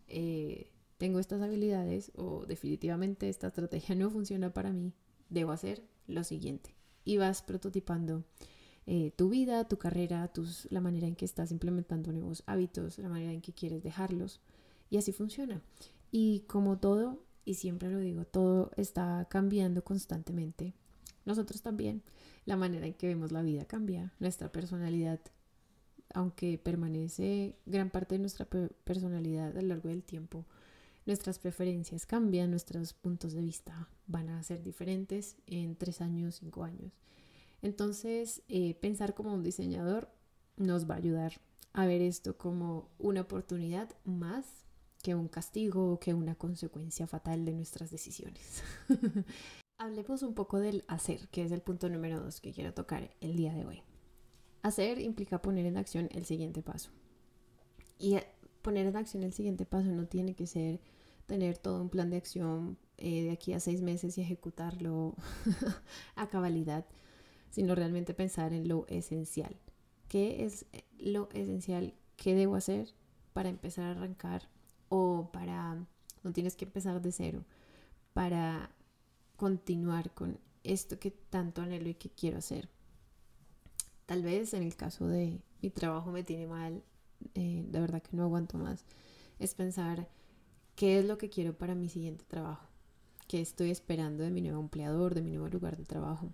eh, 0.08 0.72
tengo 0.98 1.20
estas 1.20 1.40
habilidades 1.40 2.10
o 2.16 2.44
definitivamente 2.46 3.28
esta 3.28 3.46
estrategia 3.46 3.94
no 3.94 4.10
funciona 4.10 4.52
para 4.52 4.72
mí, 4.72 4.92
debo 5.30 5.52
hacer 5.52 5.84
lo 6.08 6.24
siguiente. 6.24 6.74
Y 7.04 7.18
vas 7.18 7.42
prototipando 7.42 8.24
eh, 8.86 9.12
tu 9.14 9.28
vida, 9.28 9.68
tu 9.68 9.78
carrera, 9.78 10.26
tus, 10.26 10.66
la 10.72 10.80
manera 10.80 11.06
en 11.06 11.14
que 11.14 11.24
estás 11.24 11.52
implementando 11.52 12.12
nuevos 12.12 12.42
hábitos, 12.46 12.98
la 12.98 13.08
manera 13.08 13.32
en 13.32 13.40
que 13.40 13.52
quieres 13.52 13.84
dejarlos. 13.84 14.40
Y 14.90 14.96
así 14.96 15.12
funciona. 15.12 15.62
Y 16.10 16.40
como 16.48 16.78
todo, 16.80 17.22
y 17.44 17.54
siempre 17.54 17.88
lo 17.88 18.00
digo, 18.00 18.24
todo 18.24 18.72
está 18.76 19.28
cambiando 19.30 19.84
constantemente. 19.84 20.74
Nosotros 21.24 21.62
también. 21.62 22.02
La 22.46 22.56
manera 22.56 22.84
en 22.86 22.94
que 22.94 23.06
vemos 23.06 23.30
la 23.30 23.42
vida 23.42 23.64
cambia. 23.64 24.12
Nuestra 24.18 24.50
personalidad, 24.50 25.20
aunque 26.14 26.58
permanece 26.58 27.56
gran 27.66 27.90
parte 27.90 28.14
de 28.14 28.20
nuestra 28.20 28.46
personalidad 28.84 29.56
a 29.56 29.62
lo 29.62 29.68
largo 29.68 29.88
del 29.88 30.02
tiempo, 30.02 30.44
nuestras 31.06 31.38
preferencias 31.38 32.06
cambian, 32.06 32.50
nuestros 32.50 32.92
puntos 32.92 33.32
de 33.32 33.42
vista 33.42 33.88
van 34.06 34.28
a 34.28 34.42
ser 34.42 34.62
diferentes 34.62 35.36
en 35.46 35.76
tres 35.76 36.00
años, 36.00 36.36
cinco 36.36 36.64
años. 36.64 36.92
Entonces, 37.60 38.42
eh, 38.48 38.74
pensar 38.74 39.14
como 39.14 39.34
un 39.34 39.42
diseñador 39.42 40.08
nos 40.56 40.88
va 40.88 40.94
a 40.94 40.98
ayudar 40.98 41.40
a 41.72 41.86
ver 41.86 42.02
esto 42.02 42.36
como 42.36 42.88
una 42.98 43.22
oportunidad 43.22 43.88
más 44.04 44.46
que 45.02 45.14
un 45.14 45.28
castigo 45.28 45.92
o 45.92 46.00
que 46.00 46.14
una 46.14 46.34
consecuencia 46.34 47.06
fatal 47.06 47.44
de 47.44 47.52
nuestras 47.52 47.90
decisiones. 47.90 48.62
Hablemos 49.78 50.22
un 50.22 50.34
poco 50.34 50.60
del 50.60 50.84
hacer, 50.86 51.28
que 51.28 51.42
es 51.42 51.50
el 51.50 51.60
punto 51.60 51.88
número 51.88 52.20
dos 52.20 52.40
que 52.40 52.52
quiero 52.52 52.72
tocar 52.72 53.10
el 53.20 53.36
día 53.36 53.52
de 53.52 53.64
hoy. 53.64 53.82
Hacer 54.62 55.00
implica 55.00 55.42
poner 55.42 55.66
en 55.66 55.76
acción 55.76 56.08
el 56.12 56.24
siguiente 56.24 56.62
paso. 56.62 56.90
Y 57.98 58.16
eh, 58.16 58.26
poner 58.62 58.86
en 58.86 58.96
acción 58.96 59.22
el 59.22 59.32
siguiente 59.32 59.66
paso 59.66 59.88
no 59.88 60.06
tiene 60.06 60.34
que 60.34 60.46
ser 60.46 60.80
tener 61.26 61.58
todo 61.58 61.80
un 61.80 61.88
plan 61.88 62.10
de 62.10 62.16
acción 62.16 62.78
eh, 62.98 63.24
de 63.24 63.30
aquí 63.30 63.52
a 63.52 63.60
seis 63.60 63.80
meses 63.80 64.18
y 64.18 64.20
ejecutarlo 64.20 65.14
a 66.16 66.28
cabalidad, 66.28 66.84
sino 67.50 67.74
realmente 67.74 68.14
pensar 68.14 68.52
en 68.52 68.68
lo 68.68 68.86
esencial. 68.88 69.56
¿Qué 70.08 70.44
es 70.44 70.66
lo 70.98 71.28
esencial? 71.32 71.94
¿Qué 72.16 72.34
debo 72.34 72.54
hacer 72.54 72.94
para 73.32 73.48
empezar 73.48 73.86
a 73.86 73.90
arrancar 73.92 74.48
o 74.88 75.30
para, 75.32 75.86
no 76.22 76.32
tienes 76.32 76.54
que 76.54 76.66
empezar 76.66 77.00
de 77.00 77.12
cero, 77.12 77.44
para 78.12 78.70
continuar 79.36 80.12
con 80.12 80.38
esto 80.64 80.98
que 80.98 81.10
tanto 81.10 81.62
anhelo 81.62 81.88
y 81.88 81.94
que 81.94 82.10
quiero 82.10 82.38
hacer. 82.38 82.68
Tal 84.06 84.22
vez 84.22 84.54
en 84.54 84.62
el 84.62 84.76
caso 84.76 85.06
de 85.06 85.40
mi 85.60 85.70
trabajo 85.70 86.10
me 86.10 86.24
tiene 86.24 86.46
mal, 86.46 86.82
eh, 87.34 87.64
de 87.66 87.80
verdad 87.80 88.02
que 88.02 88.16
no 88.16 88.24
aguanto 88.24 88.58
más, 88.58 88.84
es 89.38 89.54
pensar 89.54 90.08
qué 90.74 90.98
es 90.98 91.04
lo 91.04 91.18
que 91.18 91.30
quiero 91.30 91.56
para 91.56 91.74
mi 91.74 91.88
siguiente 91.88 92.24
trabajo, 92.26 92.66
qué 93.28 93.40
estoy 93.40 93.70
esperando 93.70 94.24
de 94.24 94.30
mi 94.30 94.40
nuevo 94.42 94.60
empleador, 94.60 95.14
de 95.14 95.22
mi 95.22 95.30
nuevo 95.30 95.48
lugar 95.48 95.76
de 95.76 95.84
trabajo, 95.84 96.32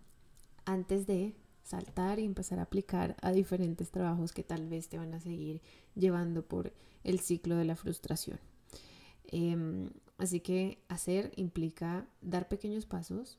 antes 0.64 1.06
de 1.06 1.34
saltar 1.62 2.18
y 2.18 2.24
empezar 2.24 2.58
a 2.58 2.62
aplicar 2.62 3.16
a 3.20 3.30
diferentes 3.30 3.90
trabajos 3.90 4.32
que 4.32 4.42
tal 4.42 4.68
vez 4.68 4.88
te 4.88 4.96
van 4.96 5.12
a 5.12 5.20
seguir 5.20 5.60
llevando 5.94 6.42
por 6.42 6.72
el 7.04 7.20
ciclo 7.20 7.56
de 7.56 7.66
la 7.66 7.76
frustración. 7.76 8.40
Em, 9.30 9.90
así 10.16 10.40
que 10.40 10.82
hacer 10.88 11.32
implica 11.36 12.06
dar 12.22 12.48
pequeños 12.48 12.86
pasos, 12.86 13.38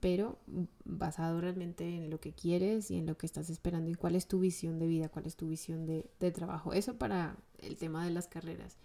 pero 0.00 0.38
basado 0.84 1.40
realmente 1.40 1.88
en 1.88 2.10
lo 2.10 2.20
que 2.20 2.32
quieres 2.32 2.90
y 2.90 2.96
en 2.96 3.06
lo 3.06 3.16
que 3.18 3.26
estás 3.26 3.50
esperando 3.50 3.90
y 3.90 3.94
cuál 3.94 4.14
es 4.14 4.28
tu 4.28 4.38
visión 4.38 4.78
de 4.78 4.86
vida, 4.86 5.08
cuál 5.08 5.26
es 5.26 5.36
tu 5.36 5.48
visión 5.48 5.86
de, 5.86 6.08
de 6.20 6.30
trabajo. 6.30 6.72
Eso 6.72 6.96
para 6.98 7.36
el 7.58 7.76
tema 7.76 8.04
de 8.04 8.10
las 8.10 8.28
carreras. 8.28 8.76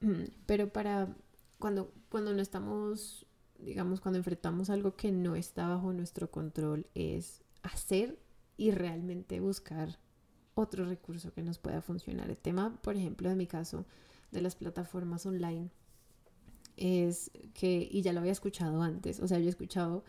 Pero 0.46 0.72
para 0.72 1.14
cuando, 1.58 1.92
cuando 2.08 2.34
no 2.34 2.42
estamos, 2.42 3.24
digamos, 3.58 4.00
cuando 4.00 4.18
enfrentamos 4.18 4.68
algo 4.68 4.96
que 4.96 5.12
no 5.12 5.36
está 5.36 5.68
bajo 5.68 5.92
nuestro 5.92 6.30
control, 6.30 6.86
es 6.94 7.42
hacer 7.62 8.18
y 8.56 8.72
realmente 8.72 9.38
buscar 9.38 9.98
otro 10.54 10.84
recurso 10.84 11.32
que 11.32 11.42
nos 11.42 11.58
pueda 11.58 11.80
funcionar. 11.80 12.30
El 12.30 12.36
tema, 12.36 12.76
por 12.82 12.96
ejemplo, 12.96 13.28
de 13.28 13.36
mi 13.36 13.46
caso, 13.46 13.86
de 14.32 14.42
las 14.42 14.56
plataformas 14.56 15.24
online, 15.24 15.70
es 16.76 17.30
que, 17.54 17.88
y 17.90 18.02
ya 18.02 18.12
lo 18.12 18.20
había 18.20 18.32
escuchado 18.32 18.82
antes, 18.82 19.20
o 19.20 19.28
sea, 19.28 19.38
yo 19.38 19.46
he 19.46 19.50
escuchado 19.50 20.04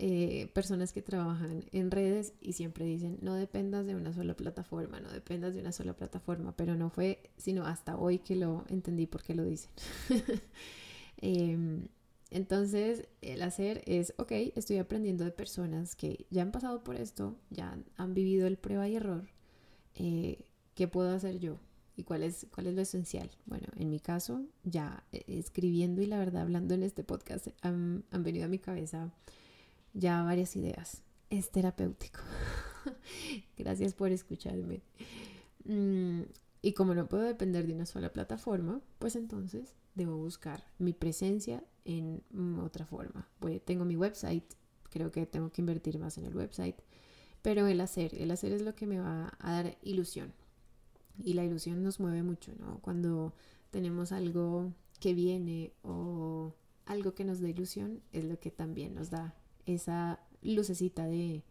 eh, 0.00 0.48
personas 0.54 0.92
que 0.92 1.02
trabajan 1.02 1.64
en 1.72 1.90
redes 1.90 2.32
y 2.40 2.52
siempre 2.52 2.84
dicen, 2.84 3.18
no 3.20 3.34
dependas 3.34 3.84
de 3.84 3.96
una 3.96 4.12
sola 4.12 4.34
plataforma, 4.34 5.00
no 5.00 5.10
dependas 5.10 5.54
de 5.54 5.60
una 5.60 5.72
sola 5.72 5.92
plataforma, 5.94 6.54
pero 6.56 6.76
no 6.76 6.88
fue 6.88 7.30
sino 7.36 7.66
hasta 7.66 7.96
hoy 7.96 8.20
que 8.20 8.36
lo 8.36 8.64
entendí 8.68 9.06
por 9.06 9.24
qué 9.24 9.34
lo 9.34 9.44
dicen. 9.44 9.70
Em, 11.20 11.88
entonces, 12.30 13.08
el 13.22 13.42
hacer 13.42 13.82
es, 13.86 14.14
ok, 14.18 14.30
estoy 14.54 14.78
aprendiendo 14.78 15.24
de 15.24 15.32
personas 15.32 15.96
que 15.96 16.26
ya 16.30 16.42
han 16.42 16.52
pasado 16.52 16.84
por 16.84 16.94
esto, 16.94 17.34
ya 17.50 17.76
han, 17.96 18.14
vivido 18.14 18.46
el 18.46 18.56
prueba 18.56 18.88
y 18.88 18.94
error. 18.94 19.28
Eh, 19.96 20.44
¿qué 20.76 20.86
puedo 20.86 21.10
hacer 21.10 21.40
yo? 21.40 21.58
¿Y 21.96 22.04
cuál 22.04 22.22
es, 22.22 22.46
cuál 22.54 22.68
es 22.68 22.74
lo 22.74 22.82
esencial? 22.82 23.32
Bueno, 23.46 23.66
en 23.74 23.90
mi 23.90 23.98
caso, 23.98 24.44
ya 24.62 25.02
eh, 25.10 25.24
escribiendo 25.26 26.02
y 26.02 26.06
la 26.06 26.20
verdad 26.20 26.42
hablando 26.42 26.74
en 26.74 26.84
este 26.84 27.02
podcast, 27.02 27.48
han, 27.62 28.04
han 28.12 28.22
venido 28.22 28.44
a 28.44 28.48
mi 28.48 28.60
cabeza 28.60 29.12
ya 29.94 30.22
varias 30.22 30.56
ideas. 30.56 31.02
Es 31.30 31.50
terapéutico. 31.50 32.20
Gracias 33.56 33.94
por 33.94 34.12
escucharme. 34.12 34.82
Mm, 35.64 36.22
y 36.62 36.72
como 36.72 36.94
no 36.94 37.08
puedo 37.08 37.24
depender 37.24 37.66
de 37.66 37.74
una 37.74 37.86
sola 37.86 38.12
plataforma, 38.12 38.80
pues 38.98 39.16
entonces 39.16 39.74
debo 39.94 40.16
buscar 40.16 40.64
mi 40.78 40.92
presencia 40.92 41.62
en 41.84 42.22
otra 42.60 42.86
forma. 42.86 43.28
Tengo 43.64 43.84
mi 43.84 43.96
website, 43.96 44.44
creo 44.90 45.10
que 45.10 45.26
tengo 45.26 45.50
que 45.50 45.62
invertir 45.62 45.98
más 45.98 46.18
en 46.18 46.24
el 46.24 46.36
website, 46.36 46.76
pero 47.42 47.66
el 47.66 47.80
hacer, 47.80 48.14
el 48.14 48.30
hacer 48.30 48.52
es 48.52 48.62
lo 48.62 48.74
que 48.74 48.86
me 48.86 49.00
va 49.00 49.32
a 49.38 49.52
dar 49.52 49.78
ilusión. 49.82 50.32
Y 51.22 51.34
la 51.34 51.44
ilusión 51.44 51.82
nos 51.82 52.00
mueve 52.00 52.22
mucho, 52.22 52.52
¿no? 52.58 52.78
Cuando 52.80 53.34
tenemos 53.70 54.12
algo 54.12 54.72
que 55.00 55.14
viene 55.14 55.72
o 55.82 56.54
algo 56.86 57.14
que 57.14 57.24
nos 57.24 57.40
da 57.40 57.48
ilusión, 57.48 58.02
es 58.12 58.24
lo 58.24 58.38
que 58.38 58.50
también 58.50 58.94
nos 58.94 59.10
da 59.10 59.34
esa 59.74 60.20
lucecita 60.42 61.06
de 61.06 61.42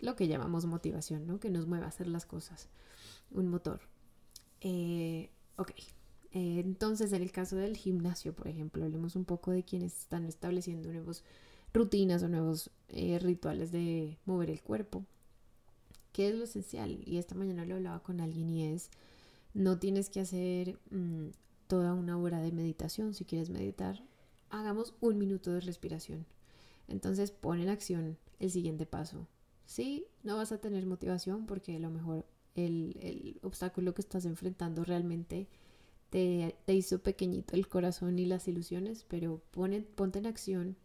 lo 0.00 0.16
que 0.16 0.28
llamamos 0.28 0.66
motivación, 0.66 1.26
¿no? 1.26 1.40
Que 1.40 1.50
nos 1.50 1.66
mueva 1.66 1.86
a 1.86 1.88
hacer 1.88 2.06
las 2.06 2.26
cosas, 2.26 2.68
un 3.30 3.48
motor. 3.48 3.80
Eh, 4.60 5.30
ok, 5.56 5.70
eh, 6.32 6.60
entonces 6.60 7.12
en 7.12 7.22
el 7.22 7.32
caso 7.32 7.56
del 7.56 7.76
gimnasio, 7.76 8.34
por 8.34 8.48
ejemplo, 8.48 8.84
hablemos 8.84 9.16
un 9.16 9.24
poco 9.24 9.50
de 9.50 9.62
quienes 9.62 9.96
están 10.00 10.24
estableciendo 10.24 10.92
nuevos 10.92 11.22
rutinas 11.72 12.22
o 12.22 12.28
nuevos 12.28 12.70
eh, 12.88 13.18
rituales 13.18 13.72
de 13.72 14.18
mover 14.24 14.50
el 14.50 14.62
cuerpo. 14.62 15.04
¿Qué 16.12 16.28
es 16.28 16.34
lo 16.34 16.44
esencial? 16.44 17.02
Y 17.04 17.18
esta 17.18 17.34
mañana 17.34 17.64
lo 17.64 17.74
hablaba 17.74 18.02
con 18.02 18.20
alguien 18.20 18.48
y 18.48 18.64
es, 18.72 18.90
no 19.52 19.78
tienes 19.78 20.10
que 20.10 20.20
hacer 20.20 20.78
mm, 20.90 21.28
toda 21.66 21.94
una 21.94 22.16
hora 22.18 22.40
de 22.40 22.52
meditación 22.52 23.14
si 23.14 23.24
quieres 23.24 23.50
meditar. 23.50 24.02
Hagamos 24.50 24.94
un 25.00 25.18
minuto 25.18 25.52
de 25.52 25.60
respiración. 25.60 26.26
Entonces 26.88 27.30
pon 27.30 27.60
en 27.60 27.68
acción 27.68 28.18
el 28.38 28.50
siguiente 28.50 28.86
paso. 28.86 29.28
Sí, 29.66 30.06
no 30.22 30.36
vas 30.36 30.52
a 30.52 30.60
tener 30.60 30.86
motivación 30.86 31.46
porque 31.46 31.76
a 31.76 31.80
lo 31.80 31.90
mejor 31.90 32.26
el, 32.54 33.38
obstáculo 33.42 33.94
que 33.94 34.02
estás 34.02 34.24
enfrentando 34.26 34.84
realmente 34.84 35.48
te, 36.10 36.54
hizo 36.68 37.02
pequeñito 37.02 37.56
el 37.56 37.68
corazón 37.68 38.18
y 38.18 38.26
las 38.26 38.46
ilusiones, 38.46 39.04
pero 39.08 39.42
ponte 39.50 40.18
en 40.18 40.26
acción 40.26 40.76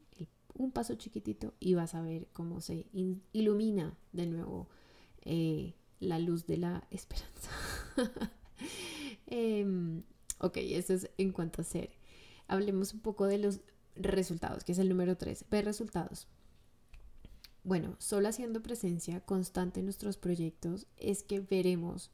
un 0.59 0.71
paso 0.71 0.95
chiquitito 0.95 1.53
y 1.59 1.73
vas 1.73 1.95
a 1.95 2.01
ver 2.01 2.27
cómo 2.33 2.59
se 2.61 2.85
ilumina 3.31 3.97
de 4.11 4.25
nuevo 4.25 4.67
eh, 5.21 5.73
la 5.99 6.19
luz 6.19 6.45
de 6.45 6.57
la 6.57 6.87
esperanza. 6.91 7.49
Em, 9.31 10.01
ok, 10.39 10.57
eso 10.57 10.95
es 10.95 11.07
en 11.19 11.31
cuanto 11.31 11.61
a 11.61 11.63
hacer. 11.63 11.91
Hablemos 12.47 12.95
un 12.95 12.99
poco 13.01 13.27
de 13.27 13.37
los 13.37 13.61
resultados, 13.99 14.63
que 14.63 14.71
es 14.71 14.79
el 14.79 14.89
número 14.89 15.17
3. 15.17 15.45
Ver 15.49 15.65
resultados. 15.65 16.27
Bueno, 17.63 17.95
solo 17.99 18.29
haciendo 18.29 18.63
presencia 18.63 19.19
constante 19.21 19.79
en 19.79 19.85
nuestros 19.85 20.17
proyectos 20.17 20.87
es 20.97 21.23
que 21.23 21.41
veremos 21.41 22.09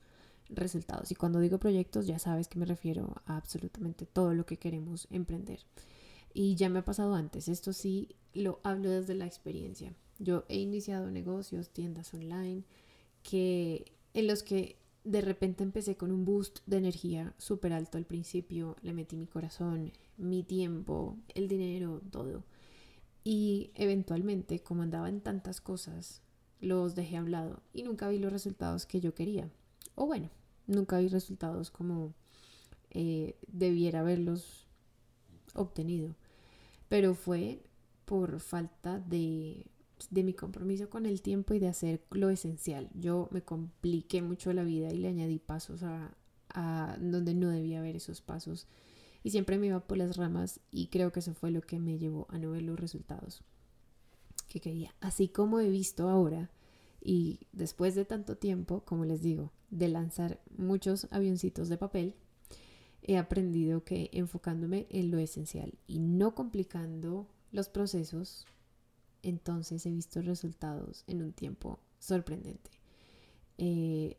resultados. 0.49 1.11
Y 1.11 1.15
cuando 1.15 1.39
digo 1.39 1.59
proyectos, 1.59 2.07
ya 2.07 2.19
sabes 2.19 2.47
que 2.47 2.59
me 2.59 2.65
refiero 2.65 3.21
a 3.25 3.37
absolutamente 3.37 4.05
todo 4.05 4.33
lo 4.33 4.45
que 4.45 4.57
queremos 4.57 5.07
emprender. 5.11 5.59
Y 6.33 6.55
ya 6.55 6.69
me 6.69 6.79
ha 6.79 6.85
pasado 6.85 7.15
antes, 7.15 7.47
esto 7.47 7.71
sí 7.71 8.09
lo 8.33 8.59
hablo 8.63 8.89
desde 8.89 9.15
la 9.15 9.25
experiencia. 9.25 9.93
Yo 10.19 10.45
he 10.49 10.57
iniciado 10.57 11.09
negocios, 11.09 11.69
tiendas 11.69 12.13
online, 12.13 12.63
que 13.23 13.85
en 14.13 14.27
los 14.27 14.43
que 14.43 14.77
de 15.05 15.21
repente 15.21 15.63
empecé 15.63 15.95
con 15.95 16.11
un 16.11 16.25
boost 16.25 16.59
de 16.65 16.77
energía 16.77 17.33
súper 17.37 17.71
alto 17.73 17.97
al 17.97 18.05
principio, 18.05 18.75
le 18.81 18.93
metí 18.93 19.15
mi 19.15 19.27
corazón, 19.27 19.93
mi 20.17 20.43
tiempo, 20.43 21.15
el 21.35 21.47
dinero, 21.47 22.01
todo. 22.11 22.43
Y 23.23 23.71
eventualmente, 23.75 24.59
como 24.59 24.81
andaba 24.81 25.07
en 25.07 25.21
tantas 25.21 25.61
cosas, 25.61 26.21
los 26.59 26.95
dejé 26.95 27.17
a 27.17 27.21
un 27.21 27.31
lado 27.31 27.61
y 27.71 27.83
nunca 27.83 28.09
vi 28.09 28.17
los 28.17 28.33
resultados 28.33 28.85
que 28.85 28.99
yo 28.99 29.13
quería. 29.13 29.49
O 29.93 30.07
bueno, 30.07 30.29
nunca 30.67 30.97
vi 30.97 31.07
resultados 31.07 31.69
como 31.69 32.13
eh, 32.89 33.35
debiera 33.47 33.99
haberlos 33.99 34.65
obtenido. 35.53 36.15
Pero 36.89 37.13
fue 37.13 37.61
por 38.05 38.39
falta 38.39 38.99
de 38.99 39.67
de 40.09 40.23
mi 40.23 40.33
compromiso 40.33 40.89
con 40.89 41.05
el 41.05 41.21
tiempo 41.21 41.53
y 41.53 41.59
de 41.59 41.67
hacer 41.67 42.03
lo 42.11 42.29
esencial. 42.29 42.89
Yo 42.93 43.27
me 43.31 43.41
compliqué 43.41 44.21
mucho 44.21 44.53
la 44.53 44.63
vida 44.63 44.91
y 44.91 44.97
le 44.97 45.07
añadí 45.07 45.39
pasos 45.39 45.83
a, 45.83 46.15
donde 46.99 47.33
no 47.33 47.49
debía 47.49 47.79
haber 47.79 47.97
esos 47.97 48.21
pasos. 48.21 48.67
Y 49.23 49.31
siempre 49.31 49.57
me 49.57 49.67
iba 49.67 49.79
por 49.79 49.97
las 49.97 50.15
ramas 50.15 50.59
y 50.71 50.87
creo 50.87 51.11
que 51.11 51.19
eso 51.19 51.33
fue 51.33 51.51
lo 51.51 51.61
que 51.61 51.79
me 51.79 51.97
llevó 51.97 52.27
a 52.29 52.37
no 52.37 52.51
ver 52.51 52.61
los 52.61 52.79
resultados 52.79 53.43
que 54.47 54.61
quería. 54.61 54.95
Así 55.01 55.27
como 55.27 55.59
he 55.59 55.69
visto 55.69 56.09
ahora 56.09 56.51
y 57.01 57.39
después 57.51 57.95
de 57.95 58.05
tanto 58.05 58.37
tiempo, 58.37 58.81
como 58.85 59.03
les 59.03 59.21
digo, 59.21 59.51
de 59.69 59.89
lanzar 59.89 60.39
muchos 60.57 61.07
avioncitos 61.11 61.67
de 61.67 61.77
papel, 61.77 62.15
he 63.01 63.17
aprendido 63.17 63.83
que 63.83 64.09
enfocándome 64.13 64.87
en 64.89 65.11
lo 65.11 65.19
esencial 65.19 65.73
y 65.87 65.99
no 65.99 66.33
complicando 66.35 67.27
los 67.51 67.69
procesos 67.69 68.45
entonces 69.25 69.85
he 69.85 69.91
visto 69.91 70.21
resultados 70.21 71.03
en 71.07 71.23
un 71.23 71.33
tiempo 71.33 71.79
sorprendente. 71.99 72.69
Eh, 73.57 74.17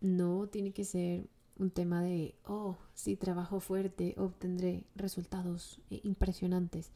no 0.00 0.48
tiene 0.48 0.72
que 0.72 0.84
ser 0.84 1.28
un 1.58 1.70
tema 1.70 2.02
de, 2.02 2.34
oh, 2.44 2.76
si 2.94 3.16
trabajo 3.16 3.60
fuerte 3.60 4.14
obtendré 4.16 4.84
resultados 4.94 5.80
eh, 5.90 6.00
impresionantes. 6.04 6.90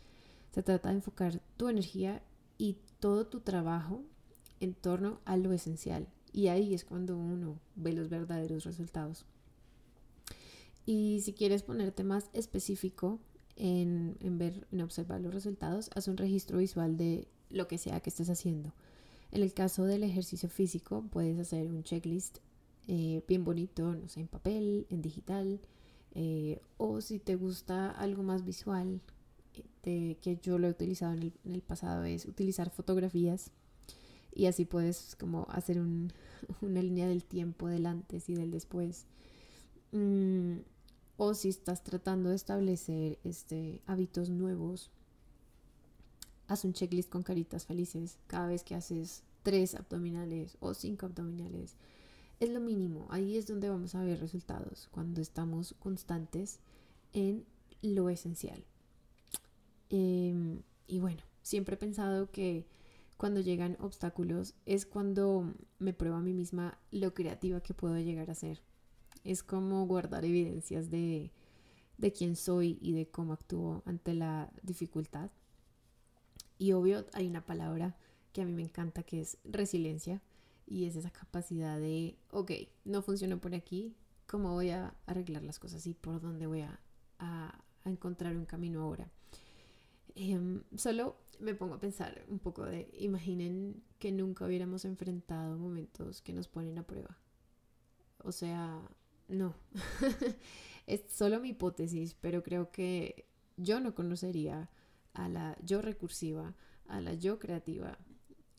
Se 0.53 0.63
trata 0.63 0.89
de 0.89 0.97
enfocar 0.97 1.41
tu 1.59 1.69
energía 1.69 2.23
y 2.57 2.79
todo 2.99 3.27
tu 3.27 3.41
trabajo 3.41 4.03
en 4.61 4.75
torno 4.75 5.21
a 5.27 5.37
lo 5.37 5.53
esencial. 5.53 6.09
Y 6.33 6.49
ahí 6.49 6.73
es 6.73 6.85
cuando 6.85 7.17
uno 7.19 7.59
ve 7.77 7.93
los 7.93 8.09
verdaderos 8.09 8.65
resultados. 8.65 9.27
Y 10.87 11.21
si 11.23 11.35
quieres 11.35 11.63
ponerte 11.63 12.05
más 12.05 12.31
específico 12.33 13.21
en, 13.57 14.17
en 14.21 14.39
ver, 14.39 14.67
en 14.73 14.81
observar 14.81 15.21
los 15.21 15.35
resultados, 15.35 15.91
haz 15.95 16.09
un 16.09 16.17
registro 16.17 16.59
visual 16.59 16.97
de 16.97 17.29
lo 17.51 17.69
que 17.69 17.79
sea 17.79 18.01
que 18.01 18.11
estés 18.11 18.31
haciendo. 18.31 18.73
En 19.33 19.43
el 19.43 19.53
caso 19.53 19.85
del 19.85 20.03
ejercicio 20.03 20.49
físico, 20.49 21.05
puedes 21.11 21.39
hacer 21.39 21.69
un 21.69 21.83
checklist 21.85 22.39
eh, 22.89 23.23
bien 23.29 23.45
bonito, 23.45 23.95
no 23.95 24.09
sé, 24.09 24.21
en 24.21 24.27
papel, 24.27 24.87
en 24.91 25.03
digital, 25.03 25.61
eh, 26.13 26.61
o 26.77 27.01
si 27.01 27.19
te 27.21 27.37
gusta 27.37 27.91
algo 27.91 28.23
más 28.23 28.45
visual, 28.45 29.01
eh, 29.85 30.17
que 30.21 30.37
yo 30.43 30.59
lo 30.59 30.67
he 30.67 30.71
utilizado 30.71 31.13
en 31.13 31.33
el, 31.45 31.63
pasado, 31.63 32.05
es 32.05 32.27
utilizar 32.27 32.71
fotografías 32.71 33.51
y 34.35 34.47
así 34.47 34.65
puedes 34.65 35.17
como 35.17 35.47
hacer 35.51 35.81
una 36.61 36.83
línea 36.83 37.09
del 37.09 37.25
tiempo 37.25 37.69
del 37.69 37.87
antes 37.87 38.29
y 38.29 38.35
del 38.35 38.51
después. 38.51 39.07
Mm, 39.93 40.59
o 41.17 41.35
si 41.35 41.49
estás 41.49 41.85
tratando 41.85 42.31
de 42.31 42.37
establecer 42.37 43.19
este, 43.25 43.83
hábitos 43.87 44.31
nuevos, 44.31 44.91
haz 46.51 46.65
un 46.65 46.73
checklist 46.73 47.09
con 47.09 47.23
caritas 47.23 47.65
felices 47.65 48.19
cada 48.27 48.49
vez 48.49 48.65
que 48.65 48.75
haces 48.75 49.23
tres 49.45 49.77
abdominales 49.77 50.57
o 50.59 50.75
cinco 50.75 51.07
abdominales. 51.07 51.77
Es 52.41 52.51
lo 52.51 52.59
mínimo, 52.59 53.07
ahí 53.11 53.37
es 53.37 53.47
donde 53.47 53.69
vamos 53.69 53.95
a 53.95 54.03
ver 54.03 54.19
resultados, 54.19 54.89
cuando 54.91 55.21
estamos 55.21 55.75
constantes 55.79 56.59
en 57.13 57.45
lo 57.83 58.11
esencial. 58.11 58.65
Em, 59.91 60.63
y 60.89 60.99
bueno, 60.99 61.23
siempre 61.43 61.77
he 61.77 61.79
pensado 61.79 62.31
que 62.33 62.67
cuando 63.17 63.41
llegan 63.41 63.77
obstáculos 63.79 64.55
es 64.67 64.87
cuando 64.87 65.55
me 65.79 65.93
pruebo 65.93 66.17
a 66.17 66.23
mí 66.23 66.33
misma 66.33 66.79
lo 66.91 67.15
creativa 67.15 67.61
que 67.61 67.75
puedo 67.75 67.97
llegar 67.99 68.29
a 68.29 68.35
ser. 68.35 68.61
Es 69.23 69.45
como 69.45 69.87
guardar 69.87 70.25
evidencias 70.25 70.91
de, 70.91 71.31
de 71.99 72.13
quién 72.13 72.35
soy 72.35 72.77
y 72.81 72.93
de 72.93 73.07
cómo 73.07 73.35
actúo 73.35 73.83
ante 73.85 74.15
la 74.15 74.51
dificultad. 74.63 75.31
Y 76.61 76.73
obvio 76.73 77.07
hay 77.15 77.27
una 77.27 77.47
palabra 77.47 77.97
que 78.35 78.43
a 78.43 78.45
mí 78.45 78.53
me 78.53 78.61
encanta 78.61 79.03
que 79.03 79.23
es 79.23 79.39
resiliencia 79.45 80.21
y 80.67 80.85
es 80.85 80.95
esa 80.95 81.11
capacidad 81.11 81.81
de, 81.81 82.19
ok, 82.33 82.53
no 82.85 83.01
funcionó 83.01 83.41
por 83.41 83.55
aquí, 83.55 83.97
¿cómo 84.27 84.53
voy 84.53 84.69
a 84.69 84.95
arreglar 85.07 85.43
las 85.43 85.59
cosas 85.59 85.87
y 85.87 85.95
por 85.95 86.21
dónde 86.21 86.47
voy 86.47 86.61
a, 86.61 86.79
encontrar 87.87 88.37
un 88.37 88.45
camino 88.45 88.83
ahora? 88.83 89.11
Em, 90.15 90.63
solo 90.77 91.17
me 91.39 91.55
pongo 91.55 91.77
a 91.77 91.81
pensar 91.81 92.27
un 92.29 92.39
poco 92.39 92.67
de, 92.67 92.91
imaginen 92.99 93.83
que 93.99 94.13
nunca 94.13 94.45
hubiéramos 94.45 94.85
enfrentado 94.85 95.57
momentos 95.57 96.21
que 96.21 96.35
nos 96.35 96.47
ponen 96.47 96.77
a 96.77 96.87
prueba. 96.87 97.17
O 98.19 98.33
sea, 98.33 98.83
no. 99.29 99.55
es 100.87 101.05
solo 101.09 101.41
mi 101.41 101.49
hipótesis, 101.49 102.15
pero 102.21 102.43
creo 102.43 102.71
que 102.71 103.25
yo 103.57 103.81
no 103.81 103.95
conocería 103.95 104.69
a 105.13 105.29
la 105.29 105.57
yo 105.63 105.83
recursiva, 105.83 106.55
a 106.87 107.01
la 107.01 107.15
yo 107.15 107.39
creativa 107.39 107.99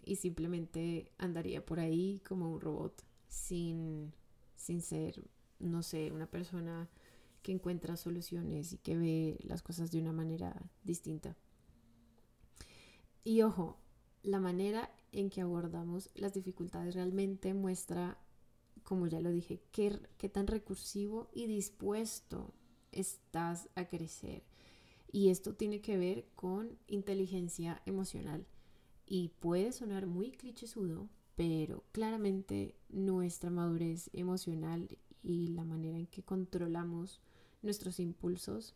y 0.03 0.15
simplemente 0.15 1.11
andaría 1.17 1.65
por 1.65 1.79
ahí 1.79 2.21
como 2.27 2.51
un 2.51 2.59
robot 2.59 3.03
sin, 3.27 4.13
sin 4.55 4.81
ser 4.81 5.23
no 5.61 5.83
sé, 5.83 6.11
una 6.11 6.27
persona 6.27 6.89
que 7.41 7.51
encuentra 7.51 7.97
soluciones 7.97 8.73
y 8.73 8.77
que 8.77 8.97
ve 8.97 9.39
las 9.43 9.61
cosas 9.61 9.91
de 9.91 9.99
una 9.99 10.11
manera 10.11 10.61
distinta. 10.83 11.35
Y 13.23 13.41
ojo, 13.41 13.77
la 14.23 14.39
manera 14.39 14.91
en 15.11 15.29
que 15.29 15.41
abordamos 15.41 16.09
las 16.15 16.33
dificultades 16.33 16.95
realmente 16.95 17.53
muestra, 17.53 18.17
como 18.83 19.07
ya 19.07 19.19
lo 19.19 19.31
dije, 19.31 19.61
qué, 19.71 19.99
qué 20.17 20.29
tan 20.29 20.47
recursivo 20.47 21.29
y 21.33 21.45
dispuesto 21.45 22.53
estás 22.91 23.69
a 23.75 23.85
crecer. 23.85 24.43
Y 25.11 25.29
esto 25.29 25.53
tiene 25.53 25.81
que 25.81 25.97
ver 25.97 26.25
con 26.35 26.77
inteligencia 26.87 27.81
emocional. 27.85 28.45
Y 29.05 29.29
puede 29.39 29.71
sonar 29.73 30.07
muy 30.07 30.31
clichésudo, 30.31 31.09
pero 31.35 31.83
claramente 31.91 32.75
nuestra 32.89 33.49
madurez 33.49 34.09
emocional 34.13 34.87
y 35.21 35.49
la 35.49 35.65
manera 35.65 35.97
en 35.97 36.07
que 36.07 36.23
controlamos 36.23 37.21
nuestros 37.61 37.99
impulsos 37.99 38.75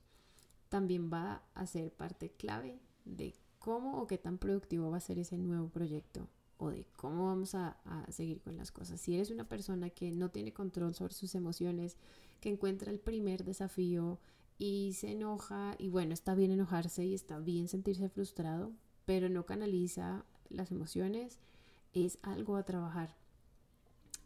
también 0.70 1.12
va 1.12 1.44
a 1.54 1.66
ser 1.68 1.92
parte 1.92 2.32
clave 2.32 2.80
de 3.06 3.34
cómo 3.60 4.02
o 4.02 4.08
qué 4.08 4.18
tan 4.18 4.38
productivo 4.38 4.92
va 4.92 4.98
a 4.98 5.02
ser 5.02 5.20
ese 5.20 5.38
nuevo 5.38 5.70
proyecto 5.70 6.28
o 6.58 6.70
de 6.70 6.86
cómo 6.96 7.28
vamos 7.28 7.56
a, 7.56 7.78
seguir 8.10 8.42
con 8.42 8.56
las 8.58 8.72
cosas. 8.72 9.02
Si 9.02 9.16
eres 9.16 9.30
una 9.30 9.48
persona 9.48 9.90
que 9.90 10.12
no 10.12 10.30
tiene 10.30 10.54
control 10.54 10.94
sobre 10.96 11.14
sus 11.14 11.36
emociones, 11.36 11.98
que 12.40 12.50
encuentra 12.50 12.92
el 12.92 13.00
primer 13.00 13.44
desafío 13.44 14.20
y 14.58 14.94
se 14.94 15.12
enoja, 15.12 15.76
y 15.78 15.90
bueno, 15.90 16.14
está 16.14 16.36
bien 16.36 16.52
enojarse 16.52 17.06
y 17.06 17.14
está 17.14 17.40
bien 17.40 17.68
sentirse 17.68 18.10
frustrado, 18.10 18.72
pero 19.06 19.30
no 19.30 19.46
canaliza 19.46 20.26
las 20.50 20.72
emociones, 20.72 21.40
es 21.94 22.20
algo 22.22 22.56
a 22.56 22.64
trabajar. 22.64 23.16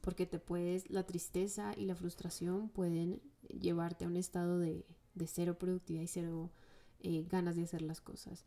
Porque 0.01 0.25
te 0.25 0.39
puedes, 0.39 0.89
la 0.89 1.05
tristeza 1.05 1.73
y 1.75 1.85
la 1.85 1.95
frustración 1.95 2.69
pueden 2.69 3.21
llevarte 3.49 4.05
a 4.05 4.07
un 4.07 4.17
estado 4.17 4.59
de, 4.59 4.85
cero 5.25 5.57
productividad 5.57 6.03
y 6.03 6.07
cero 6.07 6.51
eh, 7.01 7.25
ganas 7.29 7.55
de 7.55 7.63
hacer 7.63 7.81
las 7.81 7.99
cosas. 7.99 8.45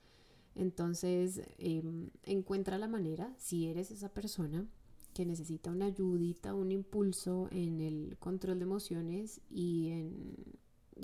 Entonces, 0.55 1.43
em, 1.59 2.11
encuentra 2.25 2.79
la 2.79 2.89
manera, 2.89 3.35
si 3.39 3.67
eres 3.67 3.91
esa 3.91 4.11
persona 4.11 4.67
que 5.15 5.27
necesita 5.27 5.71
una 5.71 5.87
ayudita, 5.87 6.55
un 6.55 6.73
impulso 6.73 7.49
en 7.51 7.81
el 7.81 8.17
control 8.19 8.59
de 8.59 8.65
emociones 8.65 9.41
y 9.51 9.91
en 9.91 10.37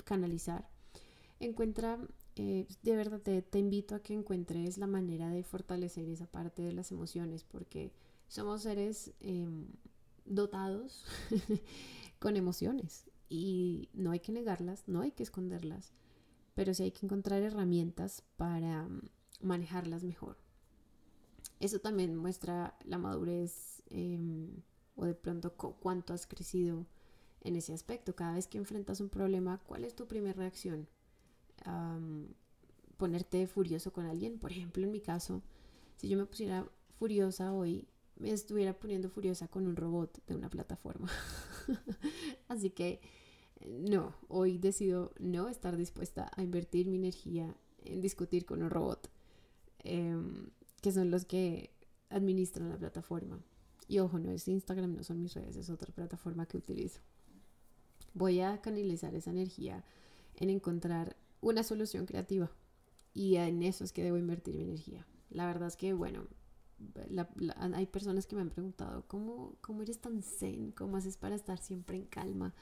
canalizar, 0.03 0.69
encuentra, 1.39 1.99
eh, 2.35 2.67
de 2.83 2.95
verdad 2.95 3.21
te, 3.21 3.41
te 3.41 3.59
invito 3.59 3.95
a 3.95 4.01
que 4.01 4.13
encuentres 4.13 4.77
la 4.77 4.87
manera 4.87 5.29
de 5.29 5.43
fortalecer 5.43 6.07
esa 6.09 6.25
parte 6.25 6.61
de 6.61 6.73
las 6.73 6.91
emociones, 6.91 7.43
porque 7.43 7.91
somos 8.27 8.63
seres 8.63 9.11
em, 9.19 9.67
dotados 10.25 11.05
con 12.19 12.37
emociones 12.37 13.09
y 13.29 13.89
no 13.93 14.11
hay 14.11 14.19
que 14.19 14.31
negarlas, 14.31 14.83
no 14.87 15.01
hay 15.01 15.11
que 15.11 15.23
esconderlas, 15.23 15.91
pero 16.55 16.73
sí 16.73 16.83
hay 16.83 16.91
que 16.91 17.05
encontrar 17.05 17.41
herramientas 17.41 18.23
para 18.37 18.87
manejarlas 19.41 20.03
mejor. 20.03 20.37
Eso 21.59 21.79
también 21.79 22.15
muestra 22.15 22.77
la 22.85 22.97
madurez 22.97 23.81
em, 23.87 24.61
o 24.95 25.05
de 25.05 25.15
pronto 25.15 25.53
cuánto 25.55 26.13
has 26.13 26.25
crecido 26.25 26.85
en 27.41 27.55
ese 27.55 27.73
aspecto. 27.73 28.15
Cada 28.15 28.33
vez 28.33 28.47
que 28.47 28.57
enfrentas 28.57 28.99
un 29.01 29.09
problema, 29.09 29.59
¿cuál 29.65 29.85
es 29.85 29.95
tu 29.95 30.07
primera 30.07 30.33
reacción? 30.33 30.87
ponerte 32.97 33.47
furioso 33.47 33.91
con 33.91 34.05
alguien. 34.05 34.39
Por 34.39 34.51
ejemplo, 34.51 34.83
en 34.83 34.91
mi 34.91 35.01
caso, 35.01 35.41
si 35.97 36.07
yo 36.07 36.17
me 36.17 36.25
pusiera 36.25 36.65
furiosa 36.97 37.53
hoy, 37.53 37.87
me 38.17 38.31
estuviera 38.31 38.77
poniendo 38.77 39.09
furiosa 39.09 39.47
con 39.47 39.67
un 39.67 39.75
robot 39.75 40.25
de 40.25 40.35
una 40.35 40.49
plataforma. 40.49 41.09
Así 42.47 42.69
que 42.69 43.01
no, 43.65 44.15
hoy 44.27 44.57
decido 44.57 45.13
no 45.19 45.49
estar 45.49 45.77
dispuesta 45.77 46.31
a 46.35 46.43
invertir 46.43 46.87
mi 46.87 46.97
energía 46.97 47.55
en 47.83 48.01
discutir 48.01 48.45
con 48.45 48.63
un 48.63 48.69
robot. 48.69 49.09
Em, 49.79 50.49
que 50.81 50.91
son 50.91 51.11
los 51.11 51.25
que 51.25 51.71
administran 52.09 52.69
la 52.69 52.77
plataforma. 52.77 53.39
Y 53.87 53.99
ojo, 53.99 54.19
no 54.19 54.31
es 54.31 54.47
Instagram, 54.47 54.95
no 54.95 55.03
son 55.03 55.21
mis 55.21 55.33
redes, 55.33 55.55
es 55.55 55.69
otra 55.69 55.93
plataforma 55.93 56.45
que 56.45 56.57
utilizo. 56.57 57.01
Voy 58.19 58.41
a 58.41 58.59
canalizar 58.59 59.15
esa 59.15 59.31
energía 59.31 59.85
en 60.35 60.49
encontrar 60.49 61.15
una 61.39 61.63
solución 61.63 62.05
creativa. 62.05 62.51
Y 63.13 63.37
en 63.37 63.63
eso 63.63 63.85
es 63.85 63.93
que 63.93 64.03
debo 64.03 64.17
invertir 64.17 64.55
mi 64.55 64.63
energía. 64.63 65.07
La 65.29 65.45
verdad 65.45 65.69
es 65.69 65.77
que, 65.77 65.93
bueno, 65.93 66.27
hay 67.73 67.85
personas 67.85 68.27
que 68.27 68.35
me 68.35 68.41
han 68.41 68.49
preguntado, 68.49 69.05
¿cómo, 69.07 69.55
¿cómo 69.61 69.83
eres 69.83 70.01
tan 70.01 70.21
zen? 70.21 70.73
¿Cómo 70.73 70.97
haces 70.97 71.15
para 71.15 71.33
estar 71.33 71.59
siempre 71.59 71.95
en 71.95 72.05
calma? 72.07 72.53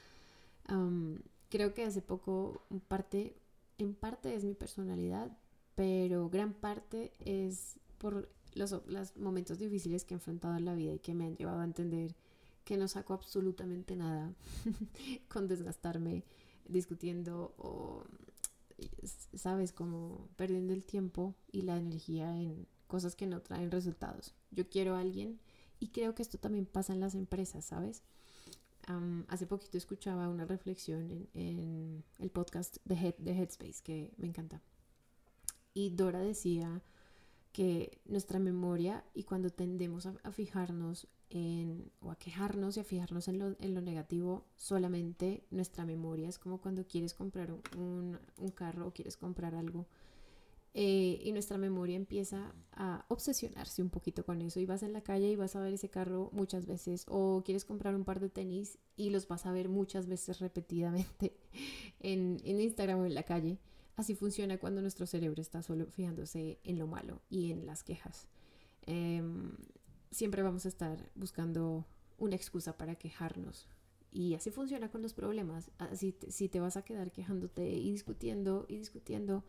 creo 1.48 1.74
que 1.74 1.84
hace 1.84 2.02
poco, 2.02 2.62
parte, 2.86 3.34
en 3.78 3.94
parte 3.94 4.36
es 4.36 4.44
mi 4.44 4.54
personalidad, 4.54 5.36
pero 5.74 6.28
gran 6.30 6.52
parte 6.52 7.10
es 7.24 7.80
por 7.98 8.28
los, 8.54 8.76
los, 8.86 9.16
momentos 9.16 9.58
difíciles 9.58 10.04
que 10.04 10.14
he 10.14 10.18
enfrentado 10.18 10.56
en 10.56 10.66
la 10.66 10.74
vida 10.74 10.92
y 10.92 11.00
que 11.00 11.14
me 11.14 11.24
han 11.24 11.36
llevado 11.36 11.60
a 11.60 11.64
entender 11.64 12.14
que 12.68 12.76
no 12.76 12.86
saco 12.86 13.14
absolutamente 13.14 13.96
nada 13.96 14.30
con 15.28 15.48
desgastarme 15.48 16.22
discutiendo 16.68 17.54
o, 17.56 18.04
sabes, 19.32 19.72
como 19.72 20.28
perdiendo 20.36 20.74
el 20.74 20.84
tiempo 20.84 21.34
y 21.50 21.62
la 21.62 21.78
energía 21.78 22.36
en 22.36 22.66
cosas 22.86 23.16
que 23.16 23.26
no 23.26 23.40
traen 23.40 23.70
resultados. 23.70 24.34
Yo 24.50 24.68
quiero 24.68 24.96
a 24.96 25.00
alguien 25.00 25.40
y 25.80 25.88
creo 25.88 26.14
que 26.14 26.20
esto 26.20 26.36
también 26.36 26.66
pasa 26.66 26.92
en 26.92 27.00
las 27.00 27.14
empresas, 27.14 27.64
¿sabes? 27.64 28.02
hace 29.28 29.46
poquito 29.46 29.78
escuchaba 29.78 30.28
una 30.28 30.44
reflexión 30.44 31.28
en, 31.32 32.04
el 32.18 32.30
podcast 32.30 32.76
de, 32.84 32.94
Head, 32.96 33.16
de 33.16 33.32
Headspace 33.32 33.82
que 33.82 34.12
me 34.18 34.26
encanta 34.26 34.62
y 35.74 35.90
Dora 35.90 36.20
decía 36.20 36.82
que 37.52 38.00
nuestra 38.06 38.38
memoria 38.38 39.04
y 39.14 39.24
cuando 39.24 39.50
tendemos 39.50 40.06
a, 40.06 40.32
fijarnos 40.32 41.06
en, 41.30 41.90
o 42.00 42.10
a 42.10 42.16
quejarnos 42.16 42.76
y 42.76 42.80
a 42.80 42.84
fijarnos 42.84 43.28
en 43.28 43.38
lo, 43.38 43.56
en 43.60 43.74
lo, 43.74 43.80
negativo, 43.80 44.44
solamente 44.56 45.44
nuestra 45.50 45.84
memoria 45.84 46.28
es 46.28 46.38
como 46.38 46.58
cuando 46.60 46.86
quieres 46.86 47.14
comprar 47.14 47.52
un, 47.76 48.18
un, 48.38 48.48
carro 48.50 48.88
o 48.88 48.92
quieres 48.92 49.16
comprar 49.16 49.54
algo 49.54 49.86
eh, 50.74 51.20
y 51.22 51.32
nuestra 51.32 51.58
memoria 51.58 51.96
empieza 51.96 52.52
a 52.72 53.04
obsesionarse 53.08 53.82
un 53.82 53.90
poquito 53.90 54.24
con 54.24 54.42
eso 54.42 54.60
y 54.60 54.66
vas 54.66 54.82
en 54.82 54.92
la 54.92 55.02
calle 55.02 55.30
y 55.30 55.36
vas 55.36 55.56
a 55.56 55.60
ver 55.60 55.72
ese 55.72 55.88
carro 55.88 56.30
muchas 56.32 56.66
veces 56.66 57.04
o 57.08 57.42
quieres 57.44 57.64
comprar 57.64 57.94
un 57.94 58.04
par 58.04 58.20
de 58.20 58.28
tenis 58.28 58.78
y 58.96 59.10
los 59.10 59.26
vas 59.28 59.46
a 59.46 59.52
ver 59.52 59.68
muchas 59.68 60.06
veces 60.06 60.40
repetidamente 60.40 61.36
en, 62.00 62.40
en 62.44 62.60
Instagram 62.60 63.00
o 63.00 63.06
en 63.06 63.14
la 63.14 63.22
calle 63.22 63.58
Así 63.98 64.14
funciona 64.14 64.58
cuando 64.58 64.80
nuestro 64.80 65.06
cerebro 65.06 65.42
está 65.42 65.60
solo 65.60 65.84
fijándose 65.86 66.60
en 66.62 66.78
lo 66.78 66.86
malo 66.86 67.20
y 67.28 67.50
en 67.50 67.66
las 67.66 67.82
quejas. 67.82 68.28
Em, 68.86 69.56
siempre 70.10 70.42
vamos 70.42 70.64
a 70.64 70.68
estar 70.68 71.10
buscando 71.14 71.86
una 72.18 72.36
excusa 72.36 72.76
para 72.76 72.96
quejarnos. 72.96 73.68
Y 74.10 74.34
así 74.34 74.50
funciona 74.50 74.90
con 74.90 75.02
los 75.02 75.14
problemas. 75.14 75.70
Así 75.78 76.14
si 76.28 76.48
te 76.48 76.60
vas 76.60 76.76
a 76.76 76.82
quedar 76.82 77.12
quejándote 77.12 77.68
y 77.70 77.92
discutiendo 77.92 78.66
y 78.68 78.78
discutiendo, 78.78 79.44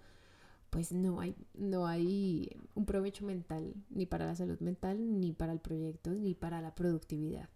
pues 0.69 0.91
no 0.91 1.19
hay, 1.19 1.35
no 1.53 1.87
hay 1.87 2.55
un 2.75 2.85
provecho 2.85 3.25
mental 3.25 3.73
ni 3.89 4.05
para 4.05 4.25
la 4.25 4.35
salud 4.35 4.59
mental, 4.59 5.19
ni 5.19 5.33
para 5.33 5.53
el 5.53 5.59
proyecto, 5.59 6.11
ni 6.11 6.35
para 6.35 6.61
la 6.61 6.75
productividad. 6.75 7.49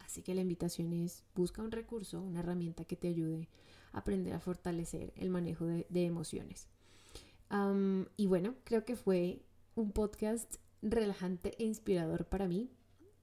Así 0.00 0.22
que 0.22 0.34
la 0.34 0.40
invitación 0.40 0.92
es 0.92 1.24
busca 1.34 1.62
un 1.62 1.70
recurso, 1.70 2.20
una 2.20 2.40
herramienta 2.40 2.84
que 2.84 2.96
te 2.96 3.08
ayude 3.08 3.48
aprender 3.92 4.34
a 4.34 4.40
fortalecer 4.40 5.12
el 5.16 5.30
manejo 5.30 5.66
de, 5.66 5.86
emociones. 6.04 6.68
y 8.16 8.26
bueno, 8.26 8.54
creo 8.64 8.84
que 8.84 8.96
fue 8.96 9.42
un 9.74 9.92
podcast 9.92 10.56
relajante 10.82 11.54
e 11.58 11.64
inspirador 11.64 12.26
para 12.26 12.48
mí. 12.48 12.70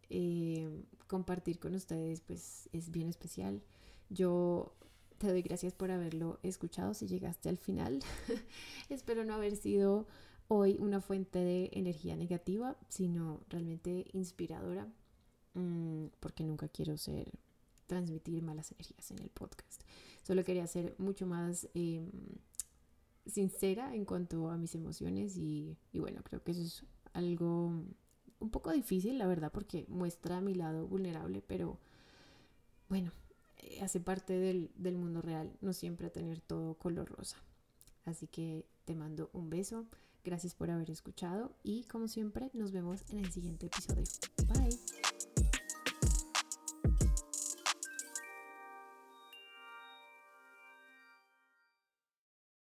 Eh, 0.10 0.84
compartir 1.08 1.60
con 1.60 1.76
ustedes 1.76 2.22
pues 2.22 2.70
es 2.74 2.92
bien 2.92 3.10
especial. 3.10 3.64
Yo 4.10 4.76
te 5.18 5.28
doy 5.28 5.42
gracias 5.42 5.74
por 5.74 5.92
haberlo 5.92 6.40
escuchado 6.44 6.94
si 6.94 7.08
llegaste 7.08 7.50
al 7.50 7.58
final. 7.58 8.00
Espero 8.90 9.24
no 9.24 9.34
haber 9.34 9.56
sido 9.56 10.08
hoy 10.48 10.78
una 10.80 11.02
fuente 11.02 11.40
de 11.40 11.70
energía 11.74 12.16
negativa, 12.16 12.78
sino 12.90 13.42
realmente 13.50 14.06
inspiradora, 14.14 14.88
mm, 15.54 16.08
porque 16.20 16.44
nunca 16.44 16.68
quiero 16.68 16.98
ser 16.98 17.32
transmitir 17.88 18.42
malas 18.44 18.72
energías 18.72 19.12
en 19.12 19.20
el 19.20 19.30
podcast. 19.30 19.82
Solo 20.24 20.44
quería 20.44 20.68
ser 20.68 20.96
mucho 20.98 21.28
más 21.28 21.70
em, 21.74 22.10
sincera 23.26 23.94
en 23.96 24.06
cuanto 24.06 24.50
a 24.50 24.58
mis 24.58 24.76
emociones 24.76 25.38
y, 25.38 25.78
bueno, 25.94 26.22
creo 26.24 26.44
que 26.44 26.52
eso 26.52 26.62
es 26.62 26.84
algo 27.16 27.72
un 28.40 28.50
poco 28.52 28.72
difícil, 28.72 29.18
la 29.18 29.28
verdad, 29.28 29.52
porque 29.52 29.86
muestra 29.88 30.42
mi 30.42 30.54
lado 30.54 30.88
vulnerable, 30.88 31.42
pero 31.42 31.80
bueno, 32.90 33.12
eh, 33.58 33.82
hace 33.82 34.00
parte 34.00 34.34
del, 34.34 34.72
del 34.76 34.98
mundo 34.98 35.22
real, 35.22 35.52
no 35.62 35.74
siempre 35.74 36.10
tener 36.10 36.42
todo 36.42 36.76
color 36.76 37.10
rosa. 37.10 37.38
Así 38.06 38.28
que 38.28 38.66
te 38.86 38.94
mando 38.94 39.30
un 39.34 39.50
beso, 39.50 39.86
gracias 40.24 40.54
por 40.54 40.70
haber 40.70 40.92
escuchado 40.92 41.56
y 41.64 41.86
como 41.86 42.08
siempre 42.08 42.52
nos 42.54 42.72
vemos 42.72 43.04
en 43.10 43.20
el 43.20 43.32
siguiente 43.32 43.68
episodio. 43.68 44.04
Bye. 44.48 44.85